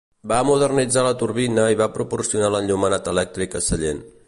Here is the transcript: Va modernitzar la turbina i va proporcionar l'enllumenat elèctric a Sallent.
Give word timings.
Va 0.29 0.37
modernitzar 0.45 1.03
la 1.07 1.11
turbina 1.19 1.65
i 1.73 1.77
va 1.83 1.89
proporcionar 1.99 2.51
l'enllumenat 2.55 3.13
elèctric 3.15 3.59
a 3.61 3.65
Sallent. 3.71 4.05